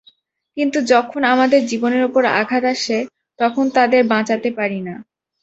কিন্তু 0.57 0.79
যখন 0.85 1.21
আমাদের 1.33 1.61
জীবনের 1.67 2.03
ওপর 2.03 2.23
আঘাত 2.39 2.63
আসে, 2.73 2.97
তখন 3.39 3.65
তাদের 3.75 4.01
বাঁচাতে 4.07 4.49
পারি 4.57 4.79
না। 4.81 4.95